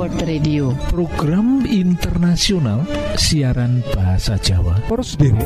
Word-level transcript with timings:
World 0.00 0.24
Radio. 0.24 0.72
Program 0.88 1.60
internasional 1.68 2.88
siaran 3.20 3.84
bahasa 3.92 4.40
Jawa. 4.40 4.80
Poros 4.88 5.12
diri. 5.12 5.44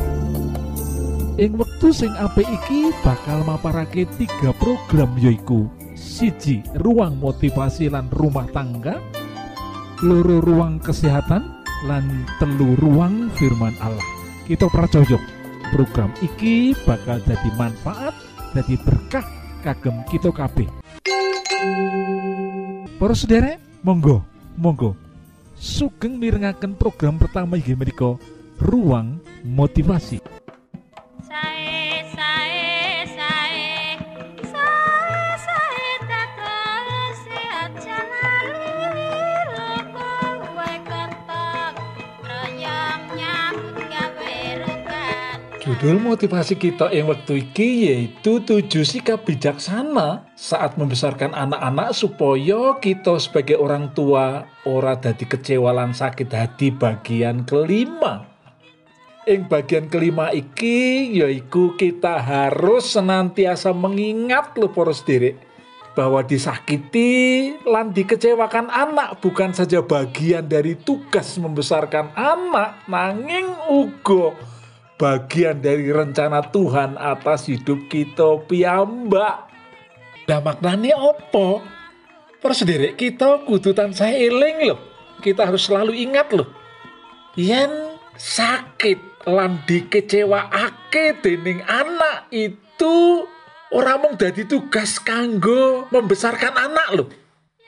Ing 1.43 1.59
wektu 1.59 1.91
sing 1.91 2.15
apik 2.15 2.47
iki 2.47 2.95
bakal 3.03 3.43
maparake 3.43 4.07
tiga 4.15 4.55
program 4.63 5.11
yoiku 5.19 5.67
siji 5.99 6.63
ruang 6.79 7.19
motivasi 7.19 7.91
lan 7.91 8.07
rumah 8.15 8.47
tangga. 8.55 9.03
Loro 10.07 10.39
ruang 10.39 10.79
kesehatan. 10.79 11.51
Lan 11.91 12.23
telu 12.39 12.79
ruang 12.79 13.35
firman 13.35 13.75
Allah. 13.83 14.07
Kita 14.47 14.71
pracojok 14.71 15.23
program 15.75 16.15
iki 16.23 16.79
bakal 16.87 17.19
jadi 17.27 17.51
manfaat 17.59 18.15
jadi 18.55 18.79
berkah 18.87 19.27
kagem 19.67 19.99
kita 20.07 20.31
kabeh. 20.31 20.71
Para 23.03 23.59
monggo 23.83 24.34
monggo. 24.59 24.97
Sugeng 25.55 26.19
mirengaken 26.19 26.75
program 26.75 27.17
pertama 27.17 27.55
inggih 27.55 27.79
menika 27.79 28.19
ruang 28.59 29.23
motivasi 29.47 30.44
Judul 45.65 45.97
motivasi 45.97 46.61
kita 46.61 46.93
yang 46.93 47.09
waktu 47.09 47.41
iki 47.49 47.89
yaitu 47.89 48.37
tujuh 48.45 48.85
sikap 48.85 49.25
bijaksana 49.25 50.29
saat 50.37 50.77
membesarkan 50.77 51.33
anak-anak 51.33 51.97
supaya 51.97 52.77
kita 52.85 53.17
sebagai 53.17 53.57
orang 53.57 53.89
tua 53.97 54.45
ora 54.69 54.93
dadi 54.93 55.25
kecewa 55.25 55.73
lan 55.73 55.97
sakit 55.97 56.29
hati 56.29 56.69
bagian 56.69 57.49
kelima. 57.49 58.29
Ing 59.25 59.49
bagian 59.49 59.89
kelima 59.89 60.37
iki 60.37 61.09
yaiku 61.17 61.81
kita 61.81 62.21
harus 62.21 62.93
senantiasa 62.93 63.73
mengingat 63.73 64.53
lho 64.61 64.69
para 64.69 64.93
sederek 64.93 65.41
bahwa 65.97 66.21
disakiti 66.21 67.57
lan 67.65 67.89
dikecewakan 67.89 68.69
anak 68.69 69.17
bukan 69.25 69.57
saja 69.57 69.81
bagian 69.81 70.45
dari 70.45 70.77
tugas 70.77 71.41
membesarkan 71.41 72.13
anak 72.13 72.85
nanging 72.85 73.49
uga 73.73 74.54
bagian 74.99 75.59
dari 75.59 75.91
rencana 75.91 76.45
Tuhan 76.51 76.95
atas 76.99 77.51
hidup 77.51 77.91
kita 77.91 78.43
piyambak. 78.47 79.51
Lah 80.25 80.41
maknanya 80.41 80.97
apa? 80.97 81.61
Para 82.41 82.55
sederek 82.57 82.97
kita 82.97 83.45
kudu 83.45 83.73
tansah 83.73 84.13
eling 84.13 84.73
loh. 84.73 84.81
Kita 85.21 85.49
harus 85.49 85.69
selalu 85.69 85.97
ingat 85.97 86.29
loh. 86.33 86.49
Yen 87.35 87.99
sakit 88.15 89.27
lan 89.27 89.65
dikecewaake 89.67 91.25
dening 91.25 91.65
anak 91.65 92.29
itu 92.31 93.25
ora 93.73 93.97
mung 93.97 94.15
dadi 94.15 94.45
tugas 94.45 95.01
kanggo 95.01 95.89
membesarkan 95.89 96.55
anak 96.55 96.89
loh. 96.95 97.09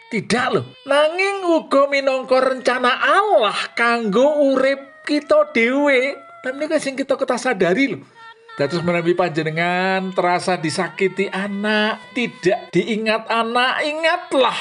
Tidak 0.07 0.47
loh. 0.55 0.65
Nanging 0.87 1.51
uga 1.51 1.91
minangka 1.91 2.39
rencana 2.39 2.95
Allah 2.95 3.59
kanggo 3.75 4.55
urip 4.55 5.03
kita 5.03 5.51
dhewe. 5.51 6.26
Dan 6.47 6.63
ini 6.63 6.79
sing 6.79 6.95
kita 6.95 7.19
kita 7.19 7.35
sadari 7.43 7.91
loh. 7.91 8.07
Dados 8.55 8.79
menawi 8.79 9.19
panjenengan 9.19 10.15
terasa 10.15 10.55
disakiti 10.55 11.27
anak, 11.27 12.15
tidak 12.15 12.71
diingat 12.71 13.27
anak, 13.27 13.83
ingatlah 13.83 14.55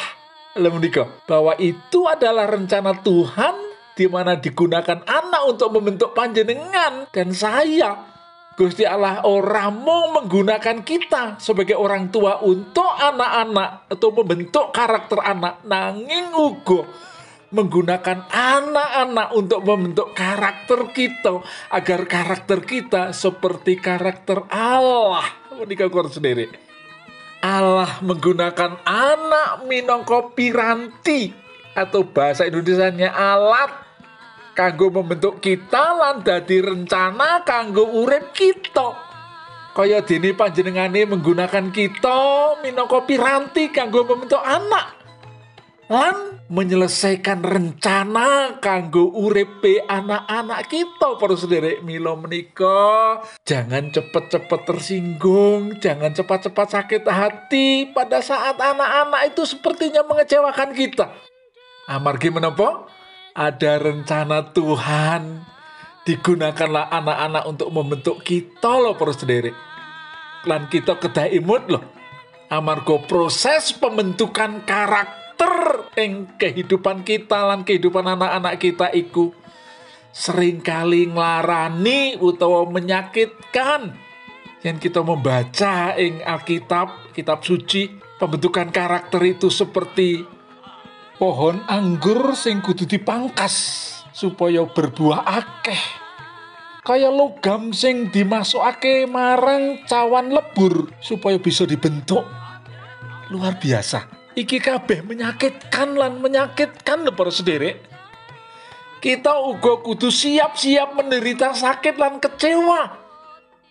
lho 0.57 0.73
menika 0.73 1.05
bahwa 1.29 1.53
itu 1.61 2.09
adalah 2.09 2.49
rencana 2.49 2.97
Tuhan 3.05 3.53
di 3.93 4.09
mana 4.09 4.33
digunakan 4.33 4.97
anak 5.05 5.41
untuk 5.45 5.77
membentuk 5.77 6.17
panjenengan 6.17 7.05
dan 7.13 7.29
saya. 7.37 8.17
Gusti 8.57 8.81
Allah 8.81 9.21
orang 9.21 9.85
mau 9.85 10.09
menggunakan 10.17 10.81
kita 10.81 11.37
sebagai 11.37 11.77
orang 11.77 12.09
tua 12.09 12.41
untuk 12.41 12.97
anak-anak 12.97 13.93
atau 13.93 14.09
membentuk 14.09 14.73
karakter 14.73 15.21
anak 15.21 15.61
nanging 15.61 16.33
ugo 16.33 16.89
menggunakan 17.55 18.27
anak-anak 18.27 19.27
untuk 19.31 19.63
membentuk 19.63 20.11
karakter 20.11 20.91
kita 20.91 21.39
agar 21.71 22.03
karakter 22.03 22.59
kita 22.67 23.15
seperti 23.15 23.79
karakter 23.79 24.43
Allah. 24.51 25.23
Menikah 25.55 25.87
sendiri. 26.11 26.51
Allah 27.39 28.03
menggunakan 28.03 28.83
anak 28.83 29.63
minangka 29.69 30.35
piranti 30.35 31.31
atau 31.71 32.03
bahasa 32.03 32.43
Indonesianya 32.43 33.13
alat 33.13 33.71
kanggo 34.57 34.91
membentuk 34.91 35.39
kita 35.39 35.95
lan 35.95 36.25
dadi 36.25 36.59
rencana 36.59 37.45
kanggo 37.47 37.87
urip 38.03 38.35
kita. 38.35 39.07
Kaya 39.75 39.99
dene 40.03 40.31
panjenengane 40.31 41.03
menggunakan 41.03 41.71
kita 41.71 42.19
minangka 42.63 43.03
piranti 43.03 43.69
kanggo 43.69 44.07
membentuk 44.07 44.41
anak 44.41 45.04
lan 45.85 46.41
menyelesaikan 46.49 47.45
rencana 47.45 48.57
kanggo 48.57 49.13
uripe 49.13 49.85
anak-anak 49.85 50.65
kita 50.65 51.17
para 51.17 51.35
sederek 51.37 51.85
milo 51.85 52.17
menika. 52.17 53.21
Jangan 53.45 53.93
cepet-cepet 53.93 54.61
tersinggung 54.65 55.77
jangan 55.77 56.13
cepat-cepat 56.13 56.67
sakit 56.73 57.03
hati 57.05 57.93
pada 57.93 58.21
saat 58.21 58.57
anak-anak 58.57 59.33
itu 59.33 59.45
sepertinya 59.45 60.01
mengecewakan 60.05 60.73
kita. 60.73 61.13
Amargi 61.85 62.33
menapa? 62.33 62.89
Ada 63.37 63.77
rencana 63.77 64.49
Tuhan. 64.57 65.53
Digunakanlah 66.05 66.89
anak-anak 66.93 67.43
untuk 67.49 67.69
membentuk 67.73 68.17
kita 68.21 68.77
loh 68.77 68.93
para 68.97 69.13
sederek. 69.13 69.53
Lan 70.45 70.69
kita 70.69 70.97
kedah 70.97 71.29
imut 71.33 71.65
loh. 71.69 71.81
Amarga 72.49 73.01
proses 73.09 73.73
pembentukan 73.73 74.61
karakter 74.69 75.24
karakter 75.35 75.91
ing 75.99 76.39
kehidupan 76.39 77.03
kita 77.03 77.43
lan 77.43 77.67
kehidupan 77.67 78.07
anak-anak 78.07 78.55
kita 78.55 78.87
iku 78.95 79.35
sering 80.15 80.63
kali 80.63 81.11
nglarani 81.11 82.15
utawa 82.23 82.63
menyakitkan 82.71 83.91
yang 84.63 84.79
kita 84.79 85.03
membaca 85.03 85.93
ing 85.99 86.23
Alkitab, 86.23 87.11
kitab 87.11 87.43
suci, 87.43 87.91
pembentukan 88.17 88.71
karakter 88.71 89.21
itu 89.27 89.51
seperti 89.51 90.23
pohon 91.19 91.61
anggur 91.67 92.33
sing 92.33 92.63
kudu 92.63 92.87
dipangkas 92.87 93.53
supaya 94.15 94.63
berbuah 94.63 95.21
akeh. 95.27 95.83
Kaya 96.85 97.11
logam 97.11 97.75
sing 97.75 98.07
dimasukake 98.07 99.03
marang 99.09 99.83
cawan 99.83 100.31
lebur 100.31 100.95
supaya 101.03 101.35
bisa 101.37 101.67
dibentuk. 101.67 102.23
Luar 103.33 103.57
biasa 103.57 104.14
iki 104.35 104.59
kabeh 104.59 105.01
menyakitkan 105.01 105.95
lan 105.95 106.19
menyakitkan 106.19 107.07
lho 107.07 107.11
para 107.15 107.31
kita 108.99 109.33
uga 109.37 109.85
kudu 109.85 110.09
siap-siap 110.09 110.97
menderita 110.97 111.53
sakit 111.53 111.95
lan 111.95 112.17
kecewa. 112.17 112.81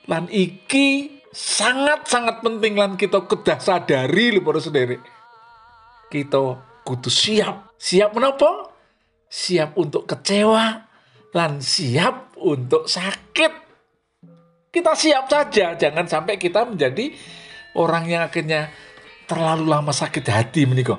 Lan 0.06 0.30
iki 0.30 1.20
sangat-sangat 1.34 2.44
penting 2.44 2.78
lan 2.78 2.94
kita 2.94 3.24
kedah 3.28 3.58
sadari 3.60 4.34
lho 4.34 4.40
para 4.40 4.60
kita 6.08 6.42
kudu 6.86 7.10
siap. 7.10 7.76
Siap 7.76 8.14
menapa? 8.16 8.70
Siap 9.28 9.74
untuk 9.74 10.06
kecewa 10.06 10.86
lan 11.34 11.58
siap 11.58 12.38
untuk 12.38 12.86
sakit. 12.86 13.52
Kita 14.70 14.94
siap 14.94 15.26
saja 15.26 15.74
jangan 15.74 16.06
sampai 16.06 16.38
kita 16.38 16.66
menjadi 16.66 17.10
orang 17.74 18.06
yang 18.06 18.22
akhirnya 18.22 18.70
terlalu 19.24 19.64
lama 19.68 19.92
sakit 19.92 20.24
hati 20.28 20.64
menika. 20.68 20.96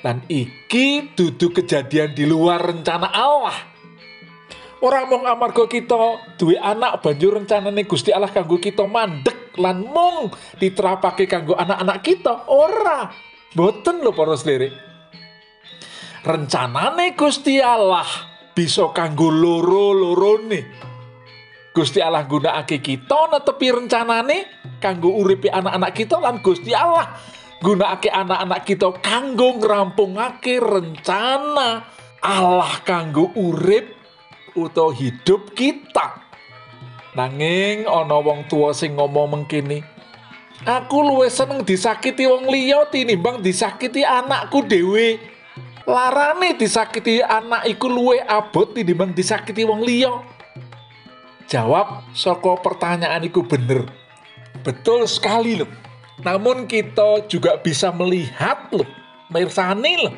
Dan 0.00 0.24
iki 0.32 1.12
duduk 1.12 1.60
kejadian 1.60 2.16
di 2.16 2.24
luar 2.24 2.72
rencana 2.72 3.12
Allah. 3.12 3.68
Orang 4.80 5.12
mong 5.12 5.24
amarga 5.28 5.68
kita 5.68 5.96
duwe 6.40 6.56
anak 6.56 7.04
banjur 7.04 7.36
rencanane 7.36 7.84
Gusti 7.84 8.16
Allah 8.16 8.32
kanggo 8.32 8.56
kita 8.56 8.88
mandek 8.88 9.52
lan 9.60 9.84
mung 9.84 10.32
diterapake 10.56 11.28
kanggo 11.28 11.52
anak-anak 11.52 12.00
kita. 12.00 12.48
Ora. 12.48 13.12
Boten 13.52 14.00
lho 14.00 14.16
para 14.16 14.40
sederek. 14.40 14.72
Rencanane 16.24 17.12
Gusti 17.12 17.60
Allah 17.60 18.08
bisa 18.56 18.88
kanggo 18.96 19.28
loro-lorone. 19.28 20.89
Gusti 21.70 22.02
Allah 22.02 22.26
gunakake 22.26 22.82
kita 22.82 23.30
netepi 23.30 23.70
rencanane 23.70 24.50
kanggo 24.82 25.14
uripi 25.14 25.46
anak-anak 25.46 25.92
kita 25.94 26.18
lan 26.18 26.42
Gusti 26.42 26.74
Allah 26.74 27.14
gunakake 27.62 28.10
anak-anak 28.10 28.60
kita 28.66 28.90
kanggo 28.98 29.54
ngrampungake 29.62 30.58
rencana 30.58 31.86
Allah 32.20 32.74
kanggo 32.82 33.30
urip 33.38 33.96
utawa 34.58 34.92
hidup 34.92 35.54
kita. 35.54 36.26
Nanging 37.14 37.86
ana 37.90 38.18
wong 38.22 38.46
tua 38.46 38.70
sing 38.70 38.94
ngomong 38.94 39.34
mengkini, 39.34 39.82
Aku 40.62 41.00
luwih 41.00 41.32
seneng 41.32 41.64
disakiti 41.64 42.28
wong 42.28 42.46
liya 42.52 42.86
tinimbang 42.92 43.40
disakiti 43.40 44.04
anakku 44.04 44.62
dhewe. 44.68 45.18
larane 45.90 46.54
disakiti 46.54 47.18
anak 47.18 47.66
iku 47.66 47.90
luwe 47.90 48.22
abot 48.22 48.70
tinimbang 48.70 49.10
disakiti 49.10 49.66
wong 49.66 49.82
liya 49.82 50.22
jawab 51.50 52.06
saka 52.14 52.56
pertanyaan 52.62 53.26
iku 53.26 53.42
bener. 53.42 53.90
Betul 54.62 55.10
sekali 55.10 55.58
loh 55.58 55.70
namun 56.20 56.68
kita 56.68 57.24
juga 57.26 57.56
bisa 57.60 57.88
melihat 57.96 58.68
loh 58.76 58.84
mirsani 59.32 60.04
loh 60.04 60.14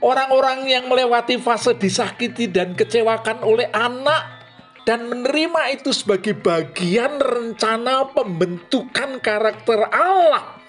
orang-orang 0.00 0.64
yang 0.64 0.84
melewati 0.88 1.36
fase 1.36 1.76
disakiti 1.76 2.48
dan 2.48 2.72
kecewakan 2.72 3.44
oleh 3.44 3.68
anak 3.72 4.44
dan 4.88 5.10
menerima 5.10 5.76
itu 5.76 5.90
sebagai 5.92 6.32
bagian 6.38 7.20
rencana 7.20 8.06
pembentukan 8.16 9.18
karakter 9.20 9.82
Allah 9.90 10.62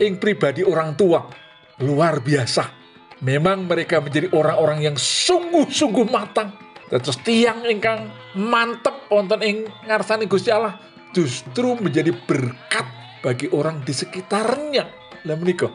yang 0.00 0.16
pribadi 0.16 0.64
orang 0.64 0.96
tua. 0.96 1.28
Luar 1.84 2.18
biasa. 2.24 2.64
Memang 3.22 3.68
mereka 3.68 4.00
menjadi 4.00 4.32
orang-orang 4.32 4.88
yang 4.88 4.96
sungguh-sungguh 4.96 6.08
matang. 6.08 6.54
Terus 6.88 7.20
tiang 7.20 7.60
ingkang 7.68 8.08
mantep 8.34 8.97
wonten 9.08 9.40
ing 9.44 9.56
ngarsani 9.88 10.28
Gusti 10.28 10.52
Allah 10.52 10.80
justru 11.12 11.76
menjadi 11.76 12.12
berkat 12.14 12.86
bagi 13.24 13.50
orang 13.50 13.82
di 13.82 13.92
sekitarnya 13.92 14.84
lah 15.26 15.36
menika 15.36 15.68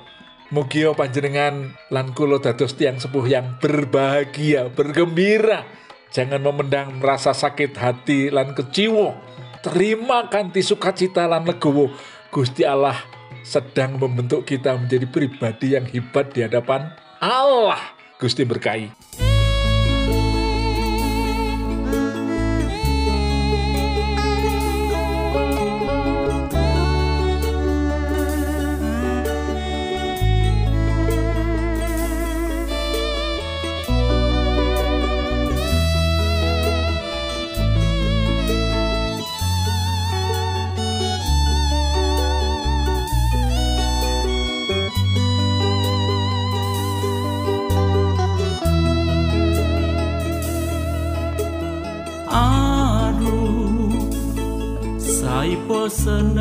Mugia 0.53 0.93
panjenengan 0.93 1.73
lan 1.89 2.13
kula 2.13 2.37
dados 2.37 2.77
tiang 2.77 3.01
sepuh 3.01 3.25
yang 3.25 3.57
berbahagia, 3.57 4.69
bergembira. 4.69 5.65
Jangan 6.13 6.45
memendang 6.45 7.01
rasa 7.01 7.33
sakit 7.33 7.73
hati 7.73 8.29
lan 8.29 8.53
keciwo. 8.53 9.17
Terima 9.65 10.29
kanti 10.29 10.61
sukacita 10.61 11.25
lan 11.25 11.49
legowo. 11.49 11.89
Gusti 12.29 12.61
Allah 12.61 13.01
sedang 13.41 13.97
membentuk 13.97 14.45
kita 14.45 14.77
menjadi 14.77 15.09
pribadi 15.09 15.73
yang 15.73 15.89
hebat 15.89 16.29
di 16.37 16.45
hadapan 16.45 16.93
Allah. 17.17 17.81
Gusti 18.21 18.45
berkahi. 18.45 19.22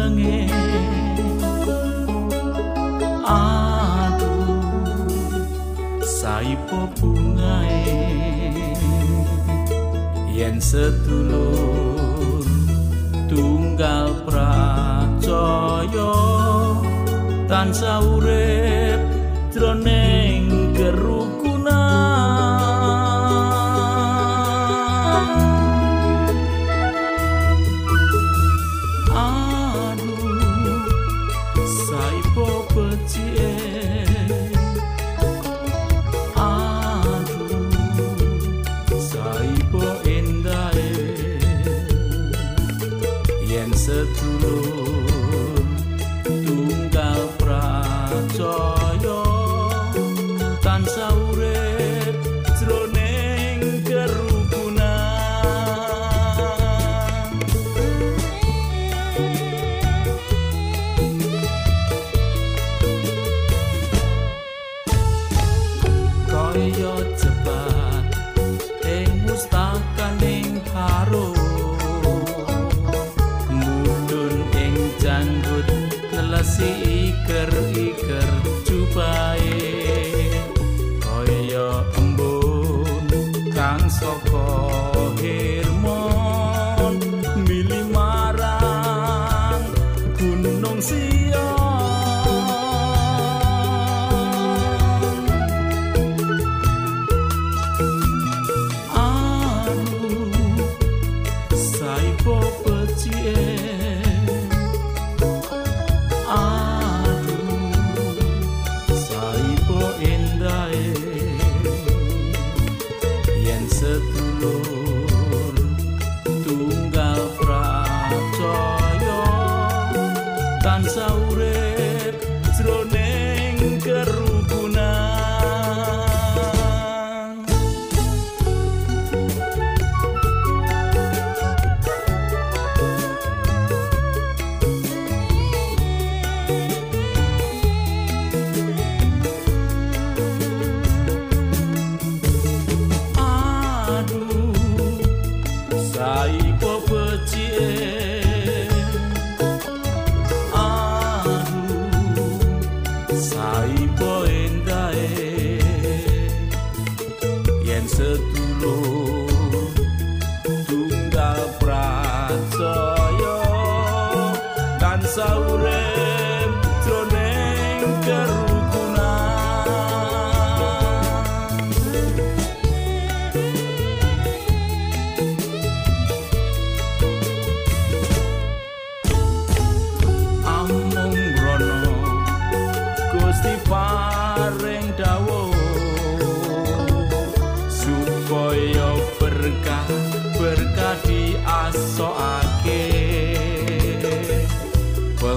Senenge 0.02 0.50
Aduh, 3.22 4.82
saipo 6.02 6.90
bungae 6.98 8.50
Yen 10.34 10.58
sedulur 10.58 12.42
tunggal 13.30 14.26
pracaya 14.26 16.14
tansah 17.46 18.02
urip 18.02 18.98
jroning 19.54 20.74
kerukunan 20.74 21.21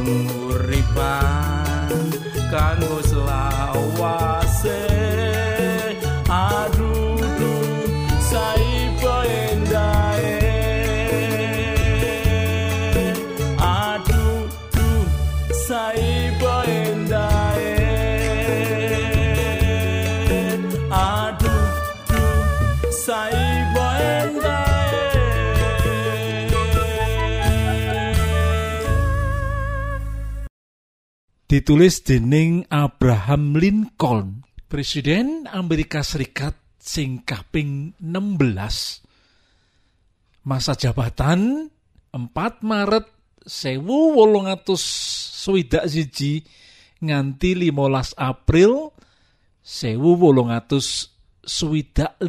penguripan 0.06 1.90
kanggo 2.54 3.02
ditulis 31.56 32.04
dening 32.04 32.68
Abraham 32.68 33.56
Lincoln. 33.56 34.44
Presiden 34.68 35.48
Amerika 35.48 36.04
Serikat 36.04 36.52
sing 36.76 37.24
kaping 37.24 37.96
16 37.96 40.44
masa 40.44 40.76
jabatan 40.76 41.72
4 42.12 42.28
Maret 42.60 43.08
1861 43.48 44.68
siji 45.88 46.44
nganti 47.00 47.56
15 47.56 48.20
April 48.20 48.92
1865 49.64 52.20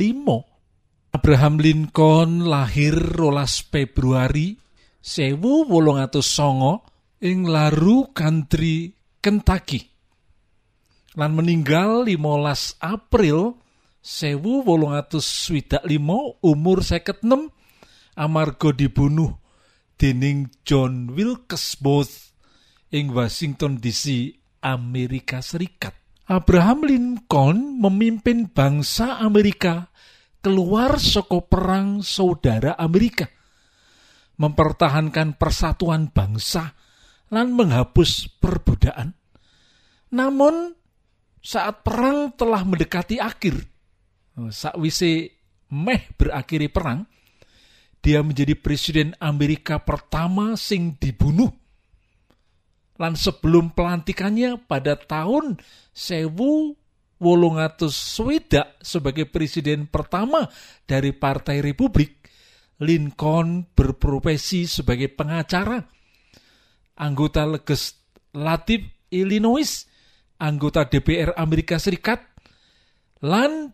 Abraham 1.19 1.55
Lincoln 1.59 2.47
lahir 2.47 2.95
rolas 2.95 3.59
Februari 3.59 4.55
1809 5.03 7.27
ing 7.27 7.51
Laru 7.51 8.15
Country 8.15 8.96
Kentucky. 9.27 9.83
Lan 11.19 11.35
meninggal 11.35 12.07
15 12.07 12.79
April 12.79 13.59
1865 13.99 15.83
umur 16.47 16.79
56 16.87 17.51
amarga 18.15 18.71
dibunuh 18.71 19.35
dening 19.99 20.47
John 20.63 21.11
Wilkes 21.11 21.75
Booth 21.83 22.31
ing 22.95 23.11
Washington 23.11 23.83
DC 23.83 24.31
Amerika 24.63 25.43
Serikat. 25.43 25.99
Abraham 26.31 26.87
Lincoln 26.87 27.83
memimpin 27.83 28.47
bangsa 28.47 29.19
Amerika 29.19 29.91
keluar 30.39 31.03
saka 31.03 31.43
perang 31.43 31.99
saudara 32.07 32.79
Amerika 32.79 33.27
mempertahankan 34.39 35.35
persatuan 35.35 36.15
bangsa 36.15 36.76
lan 37.33 37.53
menghapus 37.55 38.41
perbudakan 38.43 39.15
namun 40.15 40.75
saat 41.43 41.83
perang 41.83 42.35
telah 42.35 42.63
mendekati 42.63 43.19
akhir 43.19 43.59
sakwise 44.51 45.33
meh 45.71 46.03
berakhiri 46.15 46.71
perang 46.71 47.07
dia 48.07 48.23
menjadi 48.23 48.55
presiden 48.55 49.19
Amerika 49.19 49.83
pertama 49.83 50.55
sing 50.55 50.95
dibunuh. 50.95 51.51
Lan 53.03 53.19
sebelum 53.19 53.75
pelantikannya 53.75 54.63
pada 54.63 54.95
tahun 54.95 55.59
1800 55.91 56.79
swidak 57.91 58.79
sebagai 58.79 59.27
presiden 59.27 59.91
pertama 59.91 60.47
dari 60.87 61.11
Partai 61.19 61.59
Republik, 61.59 62.31
Lincoln 62.87 63.75
berprofesi 63.75 64.71
sebagai 64.71 65.11
pengacara, 65.11 65.83
anggota 66.97 67.45
legislatif 67.45 68.81
Illinois, 69.13 69.87
anggota 70.41 70.89
DPR 70.89 71.37
Amerika 71.37 71.77
Serikat, 71.79 72.25
lan 73.23 73.73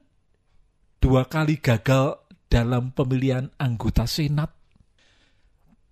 dua 1.03 1.27
kali 1.27 1.59
gagal 1.59 2.23
dalam 2.47 2.93
pemilihan 2.93 3.49
anggota 3.57 4.05
Senat. 4.05 4.53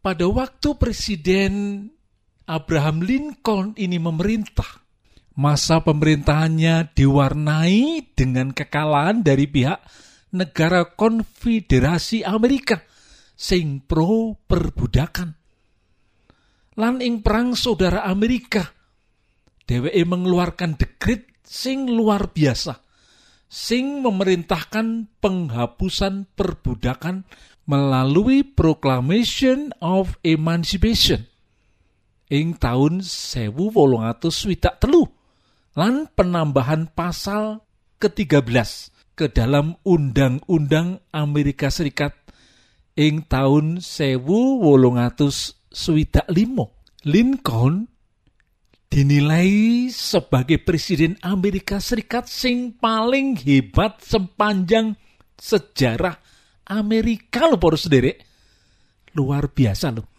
Pada 0.01 0.27
waktu 0.29 0.69
Presiden 0.77 1.53
Abraham 2.45 3.01
Lincoln 3.05 3.73
ini 3.81 3.97
memerintah, 3.97 4.81
masa 5.37 5.81
pemerintahannya 5.81 6.93
diwarnai 6.93 8.13
dengan 8.13 8.53
kekalahan 8.53 9.25
dari 9.25 9.49
pihak 9.49 9.81
negara 10.37 10.85
konfederasi 10.85 12.23
Amerika 12.29 12.85
sing 13.35 13.81
pro 13.81 14.37
perbudakan. 14.37 15.40
Lan 16.81 17.05
ing 17.05 17.21
perang 17.21 17.53
saudara 17.53 18.09
Amerika, 18.09 18.73
DWE 19.69 20.01
mengeluarkan 20.09 20.81
dekrit 20.81 21.29
sing 21.45 21.93
luar 21.93 22.33
biasa 22.33 22.81
sing 23.51 24.07
memerintahkan 24.07 25.11
penghapusan 25.19 26.31
perbudakan 26.39 27.27
melalui 27.67 28.47
Proclamation 28.47 29.75
of 29.83 30.15
Emancipation 30.23 31.27
ing 32.31 32.55
tahun 32.55 33.03
1863 33.03 34.79
telu 34.79 35.11
lan 35.75 36.07
penambahan 36.15 36.87
pasal 36.95 37.67
ke-13 37.99 38.47
ke 39.19 39.27
dalam 39.35 39.75
Undang-Undang 39.83 41.03
Amerika 41.11 41.75
Serikat 41.75 42.15
ing 42.95 43.27
tahun 43.27 43.83
1865 45.71 47.07
Lincoln 47.07 47.87
dinilai 48.91 49.87
sebagai 49.95 50.59
presiden 50.59 51.15
Amerika 51.23 51.79
Serikat 51.79 52.27
sing 52.27 52.75
paling 52.75 53.39
hebat 53.39 54.03
sepanjang 54.03 54.99
sejarah 55.39 56.19
Amerika 56.67 57.47
lo 57.47 57.57
poros 57.57 57.87
sendiri 57.87 58.19
luar 59.15 59.47
biasa 59.55 59.95
lo 59.95 60.11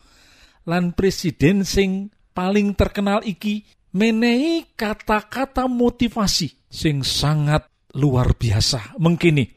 lan 0.66 0.96
presiden 0.96 1.68
sing 1.68 2.10
paling 2.32 2.72
terkenal 2.80 3.20
iki 3.28 3.68
menehi 3.92 4.72
kata-kata 4.72 5.68
motivasi 5.68 6.72
sing 6.72 7.04
sangat 7.04 7.68
luar 7.92 8.40
biasa. 8.40 8.96
Mengkini 9.04 9.52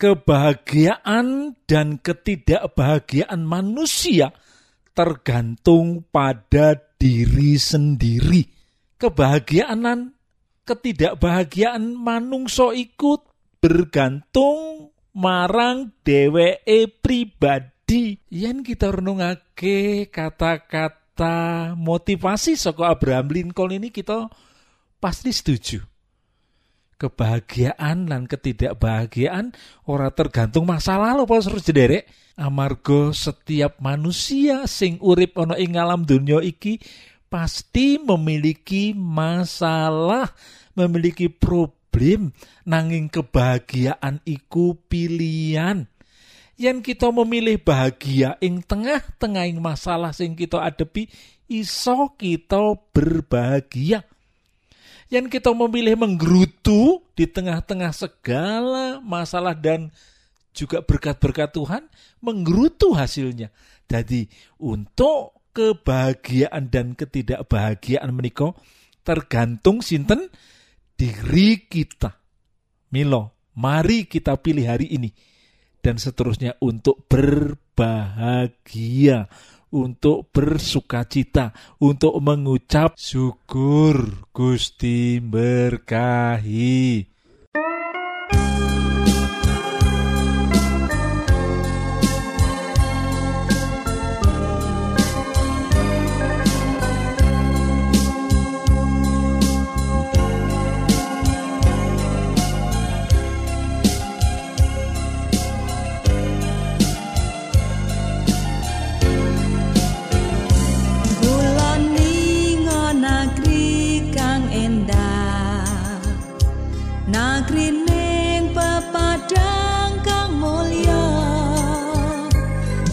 kebahagiaan 0.00 1.54
dan 1.68 2.00
ketidakbahagiaan 2.00 3.44
manusia 3.46 4.34
tergantung 4.92 6.04
pada 6.08 6.76
diri 6.96 7.58
sendiri. 7.58 8.48
Kebahagiaan 8.96 10.14
ketidakbahagiaan 10.62 11.98
manungso 11.98 12.70
ikut 12.70 13.26
bergantung 13.58 14.90
marang 15.12 15.92
dheweke 16.06 16.88
pribadi. 17.02 18.16
Yen 18.32 18.64
kita 18.64 18.94
renungake 18.94 20.08
kata-kata 20.08 21.74
motivasi 21.76 22.56
saka 22.56 22.94
Abraham 22.96 23.28
Lincoln 23.28 23.76
ini 23.76 23.92
kita 23.92 24.32
pasti 24.96 25.28
setuju. 25.34 25.91
Kebahagiaan 27.02 28.06
dan 28.06 28.30
ketidakbahagiaan 28.30 29.50
ora 29.90 30.14
tergantung 30.14 30.70
masa 30.70 30.94
lalu 31.02 31.26
pas 31.26 31.42
harus 31.42 31.66
jederek. 31.66 32.06
Amarga 32.38 33.10
setiap 33.10 33.82
manusia 33.82 34.70
sing 34.70 35.02
urip 35.02 35.34
ana 35.34 35.58
ing 35.58 35.74
alam 35.74 36.06
iki 36.46 36.78
pasti 37.26 37.98
memiliki 37.98 38.94
masalah, 38.94 40.30
memiliki 40.78 41.26
problem 41.26 42.30
nanging 42.62 43.10
kebahagiaan 43.10 44.22
iku 44.22 44.78
pilihan. 44.86 45.90
Yen 46.60 46.78
kita 46.84 47.10
memilih 47.10 47.58
bahagia 47.58 48.38
ing 48.38 48.62
tengah-tengahing 48.62 49.58
masalah 49.58 50.14
sing 50.14 50.38
kita 50.38 50.62
adepi, 50.62 51.10
iso 51.50 52.14
kita 52.14 52.78
berbahagia. 52.94 54.04
Yen 55.12 55.28
kita 55.28 55.52
memilih 55.52 56.00
menggerutu 56.00 57.04
di 57.12 57.28
tengah-tengah 57.28 57.92
segala 57.92 58.96
masalah 59.04 59.52
dan 59.52 59.92
juga 60.56 60.80
berkat-berkat 60.80 61.52
Tuhan 61.52 61.84
menggerutu 62.24 62.96
hasilnya. 62.96 63.52
Jadi 63.84 64.24
untuk 64.56 65.36
kebahagiaan 65.52 66.72
dan 66.72 66.96
ketidakbahagiaan 66.96 68.08
menika 68.08 68.56
tergantung 69.04 69.84
sinten 69.84 70.32
diri 70.96 71.68
kita. 71.68 72.16
Milo, 72.88 73.52
mari 73.52 74.08
kita 74.08 74.40
pilih 74.40 74.64
hari 74.64 74.96
ini 74.96 75.12
dan 75.84 76.00
seterusnya 76.00 76.56
untuk 76.64 77.04
berbahagia, 77.04 79.28
untuk 79.72 80.28
bersuka 80.30 81.08
cita, 81.08 81.50
untuk 81.80 82.20
mengucap 82.20 82.94
syukur 82.94 84.28
Gusti 84.30 85.18
berkahi. 85.18 87.11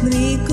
Rico. 0.01 0.48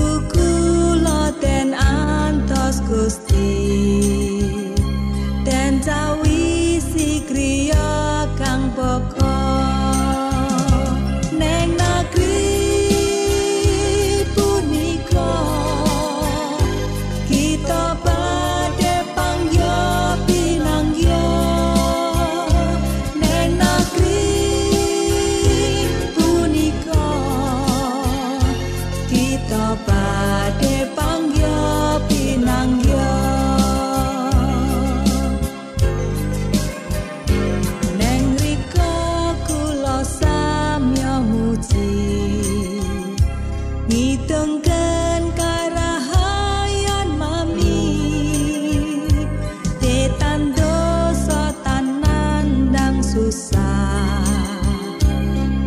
Susah. 53.17 54.21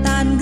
Tan 0.07 0.38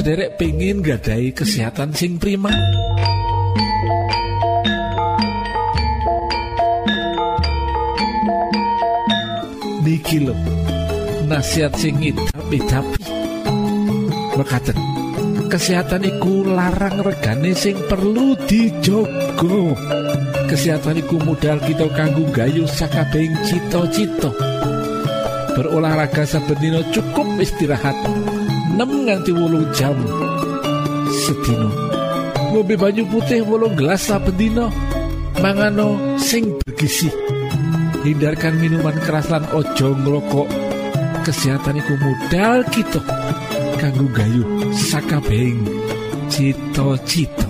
sederek 0.00 0.40
pengen 0.40 0.80
gadai 0.80 1.28
kesehatan 1.28 1.92
sing 1.92 2.16
prima. 2.16 2.48
Niki 9.84 10.24
nasihat 11.28 11.76
sing 11.76 12.00
idapi 12.00 12.64
Mekaten, 14.40 14.78
kesehatan 15.52 16.08
iku 16.08 16.48
larang 16.48 17.04
regane 17.04 17.52
sing 17.52 17.76
perlu 17.84 18.32
dijogo. 18.48 19.76
Kesehatan 20.48 20.96
iku 21.04 21.20
modal 21.20 21.60
kita 21.60 21.84
kanggo 21.92 22.24
gayuh 22.32 22.64
sakabehing 22.64 23.36
cita-cita. 23.44 24.32
Berolahraga 25.52 26.24
saben 26.24 26.56
dina 26.56 26.80
cukup 26.88 27.36
istirahat 27.36 27.92
6 28.76 29.06
nganti 29.06 29.30
8 29.34 29.74
jam 29.74 29.96
sedina. 31.10 31.70
Ngombe 32.54 32.74
banyu 32.78 33.02
putih 33.10 33.42
8 33.42 33.74
gelas 33.78 34.06
dina. 34.38 34.70
Mangano 35.42 35.98
sing 36.20 36.54
bergizi. 36.62 37.10
Hindarkan 38.06 38.56
minuman 38.62 38.96
keras 39.02 39.26
lan 39.28 39.44
ojo 39.50 39.94
ngrokok. 39.98 40.48
Kesehatan 41.26 41.82
iku 41.82 41.94
modal 42.00 42.64
kita 42.72 43.02
kanggo 43.76 44.06
gayuh 44.14 44.46
sakabehing 44.72 45.66
cita-cita. 46.32 47.49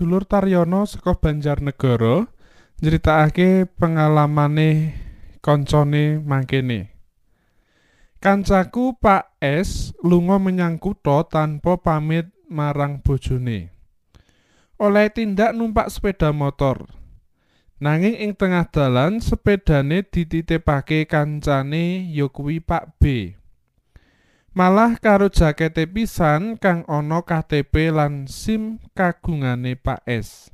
Sedulur 0.00 0.24
Taryono 0.24 0.88
saka 0.88 1.12
Banjarnegara 1.12 2.24
nyritakake 2.80 3.68
pengalamane 3.76 4.96
koncone 5.44 6.16
mangkene. 6.24 6.88
Kancaku 8.16 8.96
Pak 8.96 9.36
S 9.44 9.92
lunga 10.00 10.40
menyang 10.40 10.80
kutha 10.80 11.28
tanpa 11.28 11.76
pamit 11.84 12.32
marang 12.48 13.04
bojone. 13.04 13.76
Oleh 14.80 15.12
tindak 15.12 15.52
numpak 15.52 15.92
sepeda 15.92 16.32
motor. 16.32 16.88
Nanging 17.76 18.24
ing 18.24 18.32
tengah 18.32 18.72
dalan 18.72 19.20
sepedane 19.20 20.00
dititipake 20.00 21.04
kancane 21.04 22.08
ya 22.08 22.32
Pak 22.64 22.96
B. 22.96 23.36
Malah 24.50 24.98
karo 24.98 25.30
jakete 25.30 25.86
pisan 25.86 26.58
kang 26.58 26.82
ana 26.90 27.22
KTP 27.22 27.94
lan 27.94 28.26
SIM 28.26 28.82
kagungane 28.98 29.78
Pak 29.78 30.02
S. 30.10 30.50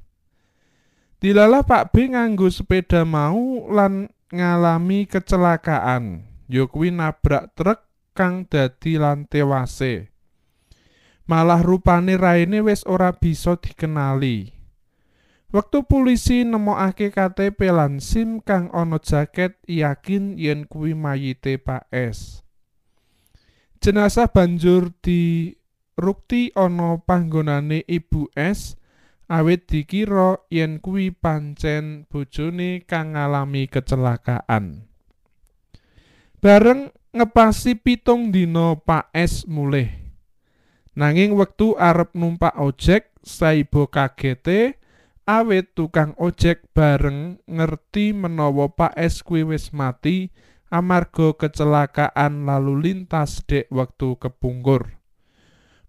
Dilalah 1.17 1.65
Pak 1.65 1.97
B 1.97 2.13
nganggo 2.13 2.53
sepeda 2.53 3.09
mau 3.09 3.65
lan 3.73 4.13
ngalami 4.29 5.09
kecelakaan. 5.09 6.29
Ya 6.45 6.69
nabrak 6.69 7.57
truk 7.57 7.81
kang 8.13 8.45
dadi 8.45 9.01
lan 9.01 9.25
tewase. 9.25 10.13
Malah 11.25 11.65
rupane 11.65 12.21
raine 12.21 12.61
wis 12.61 12.85
ora 12.85 13.17
bisa 13.17 13.57
dikenali. 13.57 14.53
Wektu 15.57 15.89
polisi 15.89 16.45
nemokake 16.45 17.09
KTP 17.17 17.73
lan 17.73 18.05
SIM 18.05 18.45
kang 18.45 18.69
ana 18.77 19.01
jaket 19.01 19.57
yakin 19.65 20.37
yen 20.37 20.69
kuwi 20.69 20.93
mayite 20.93 21.57
Pak 21.57 21.89
S. 21.89 22.46
Jenazah 23.87 24.27
banjur 24.35 24.91
dirukti 24.99 26.51
ana 26.59 26.99
panggonane 26.99 27.87
Ibu 27.87 28.35
S 28.35 28.75
awit 29.31 29.71
dikira 29.71 30.43
yen 30.51 30.83
kuwi 30.83 31.15
pancen 31.15 32.03
bojone 32.11 32.83
kang 32.83 33.15
ngalami 33.15 33.71
kecelakaan. 33.71 34.91
Bareng 36.43 36.91
ngepasi 37.15 37.79
pitung 37.79 38.35
dina 38.35 38.75
Pak 38.75 39.15
S 39.15 39.47
mulih. 39.47 39.95
Nanging 40.99 41.39
wektu 41.39 41.79
arep 41.79 42.11
numpak 42.19 42.59
ojek 42.59 43.15
saibo 43.23 43.87
kagete 43.87 44.83
awit 45.31 45.79
tukang 45.79 46.11
ojek 46.19 46.75
bareng 46.75 47.39
ngerti 47.47 48.11
menawa 48.11 48.67
Pak 48.67 48.99
S 48.99 49.23
kuwi 49.23 49.47
wis 49.47 49.71
mati 49.71 50.35
amarga 50.73 51.35
kecelakaan 51.37 52.47
lalu 52.47 52.75
lintas 52.83 53.43
dek 53.47 53.71
wektu 53.71 54.19
kepungkur. 54.19 54.97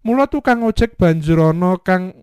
Mula 0.06 0.30
tukang 0.32 0.64
ojek 0.64 0.96
banjur 0.96 1.52
ana 1.52 1.76
kang 1.84 2.16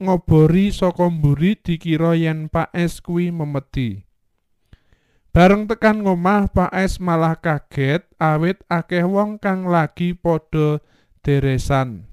ngobori 0.00 0.72
saka 0.72 1.08
mburi 1.08 1.56
dikira 1.56 2.16
yen 2.16 2.48
Pak 2.48 2.72
S 2.76 3.00
kuwi 3.00 3.32
memedi. 3.32 4.04
Bareng 5.30 5.70
tekan 5.70 6.02
ngomah 6.02 6.50
Pak 6.50 6.74
S 6.74 6.98
malah 6.98 7.38
kaget 7.38 8.02
awit 8.18 8.66
akeh 8.66 9.06
wong 9.06 9.38
kang 9.38 9.70
lagi 9.70 10.12
padha 10.12 10.82
deresan. 11.22 12.10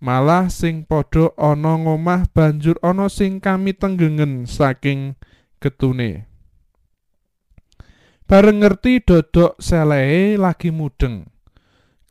Malah 0.00 0.48
sing 0.48 0.88
padha 0.88 1.30
ana 1.36 1.76
ngomah 1.76 2.32
banjur 2.32 2.80
ana 2.80 3.12
sing 3.12 3.44
kami 3.44 3.76
tenggengen 3.76 4.48
saking 4.48 5.20
getune. 5.60 6.25
Bareng 8.26 8.58
ngerti 8.58 9.06
dodok 9.06 9.54
selehe 9.62 10.34
lagi 10.34 10.74
mudeng. 10.74 11.30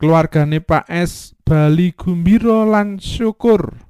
Keluargane 0.00 0.64
Pak 0.64 0.88
S 0.88 1.36
bali 1.44 1.92
gumbira 1.92 2.64
lan 2.64 2.96
syukur. 2.96 3.84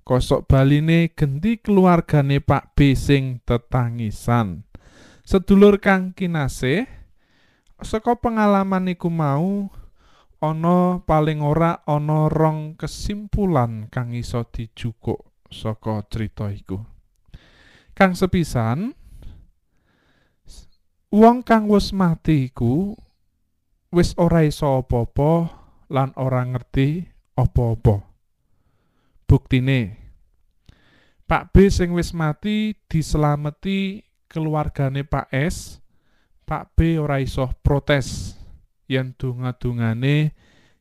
Kosok 0.00 0.48
baline 0.48 1.12
genti 1.12 1.60
keluargane 1.60 2.40
Pak 2.40 2.72
B 2.72 2.96
sing 2.96 3.44
tetangisan. 3.44 4.64
Sedulur 5.20 5.76
kang 5.76 6.16
kinasih, 6.16 6.88
saka 7.84 8.16
pengalaman 8.16 8.88
iku 8.88 9.12
mau 9.12 9.68
ana 10.40 11.04
paling 11.04 11.44
ora 11.44 11.84
ana 11.84 12.32
rong 12.32 12.80
kesimpulan 12.80 13.92
kang 13.92 14.16
iso 14.16 14.40
dijukuk 14.48 15.20
saka 15.52 16.00
crita 16.08 16.48
iku. 16.48 16.80
Kang 17.92 18.16
sepisan 18.16 18.96
wong 21.08 21.40
kang 21.40 21.68
wis 21.72 21.96
mati 21.96 22.52
iku 22.52 22.92
wis 23.88 24.12
ora 24.20 24.44
iso 24.44 24.84
apa-apa 24.84 25.32
lan 25.88 26.12
ora 26.20 26.44
ngerti 26.44 27.08
apa-apa. 27.36 28.04
Buktine 29.28 30.08
Pak 31.28 31.52
B 31.52 31.68
sing 31.68 31.92
wis 31.92 32.16
mati 32.16 32.72
diselameti 32.88 34.00
keluargane 34.32 35.04
Pak 35.04 35.28
S, 35.28 35.76
Pak 36.48 36.72
B 36.72 36.96
ora 36.96 37.20
iso 37.20 37.52
protes 37.60 38.32
yen 38.88 39.12
donga-dungane 39.12 40.32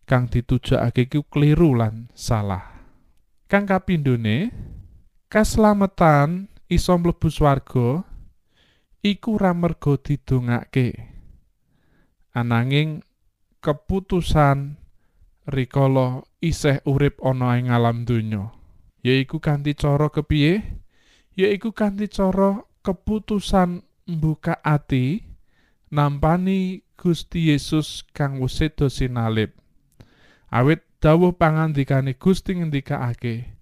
kang 0.07 0.31
ditujakake 0.31 1.11
ku 1.11 1.27
kliru 1.27 1.75
lan 1.75 2.07
salah. 2.15 2.79
Kang 3.51 3.67
kapindhone, 3.67 4.51
kaslametan 5.27 6.47
iso 6.71 6.95
mlebu 6.95 7.27
swarga 7.27 8.07
iku 9.07 9.39
ora 9.39 9.55
merga 9.55 9.95
didongake. 9.95 11.15
Ananging 12.35 13.01
keputusan 13.63 14.75
rikala 15.47 16.27
isih 16.43 16.83
urip 16.83 17.23
ana 17.23 17.55
ing 17.55 17.71
alam 17.71 18.03
donya, 18.03 18.51
yaiku 19.01 19.39
kanthi 19.39 19.73
cara 19.73 20.11
kepiye? 20.11 20.83
Yaiku 21.39 21.71
kanthi 21.71 22.11
cara 22.11 22.61
keputusan 22.83 23.81
mbuka 24.05 24.59
ati 24.61 25.23
nampani 25.89 26.83
Gusti 26.97 27.53
Yesus 27.53 28.03
kang 28.11 28.41
wis 28.43 28.59
seda 28.59 28.91
sinalip. 28.91 29.55
Awit 30.51 30.83
dawuh 30.99 31.35
pangandikane 31.35 32.17
Gusti 32.17 32.57
ngendikake, 32.57 33.53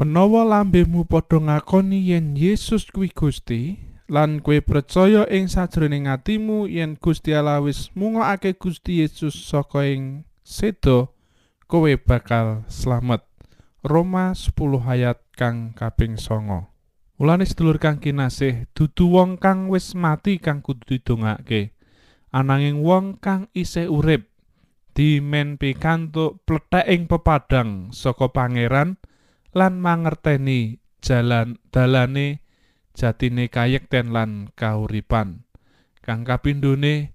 menawa 0.00 0.42
lambemu 0.44 1.04
padha 1.04 1.36
ngakoni 1.36 2.12
yen 2.12 2.32
Yesus 2.34 2.88
kuwi 2.88 3.12
Gusti 3.12 3.91
lan 4.12 4.44
kowe 4.44 4.60
percaya 4.60 5.24
ing 5.32 5.48
sajroning 5.48 6.04
atimu 6.04 6.68
yen 6.68 7.00
Gusti 7.00 7.32
Allah 7.32 7.64
wis 7.64 7.88
mungokake 7.96 8.60
Gusti 8.60 9.00
Yesus 9.00 9.32
saka 9.32 9.88
ing 9.88 10.28
seda 10.44 11.08
kowe 11.64 11.92
bakal 11.96 12.68
slamet. 12.68 13.24
Roma 13.80 14.36
10 14.36 14.52
ayat 14.84 15.18
kang 15.32 15.72
kaping 15.72 16.20
songo. 16.20 16.68
Mulane 17.16 17.48
sedulur 17.48 17.80
kang 17.80 17.98
kinasih, 18.04 18.68
dudu 18.76 19.08
wong 19.10 19.40
kang 19.40 19.72
wis 19.72 19.96
mati 19.96 20.36
kang 20.36 20.60
kudu 20.60 21.00
didongake. 21.00 21.72
Ananging 22.36 22.84
wong 22.84 23.16
kang 23.16 23.48
isih 23.56 23.88
urip 23.88 24.28
dimen 24.92 25.56
pikantuk 25.56 26.44
plethek 26.44 27.08
pepadang 27.08 27.96
saka 27.96 28.28
pangeran 28.28 29.00
lan 29.56 29.80
mangerteni 29.80 30.84
jalan 31.00 31.56
dalane 31.72 32.41
jatine 32.92 33.48
kayekten 33.48 34.12
lan 34.12 34.52
kauripan. 34.56 35.44
Kang 36.02 36.26
kapindhone 36.26 37.14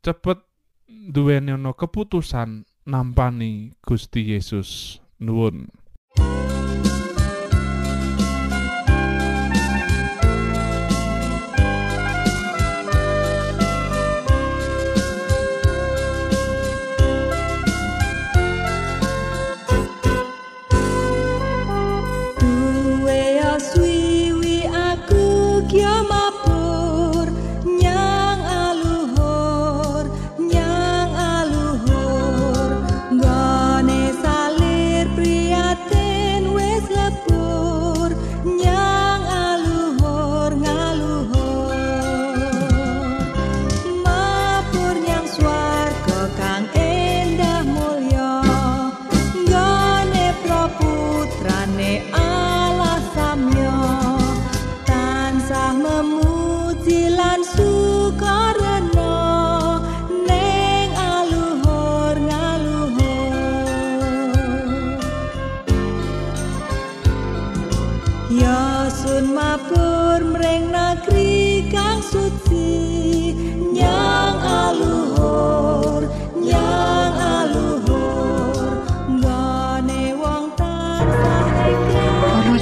cepet 0.00 0.38
duweni 0.86 1.54
keputusan 1.54 2.66
nampani 2.86 3.74
Gusti 3.84 4.34
Yesus. 4.34 4.98
Nuwun. 5.20 5.68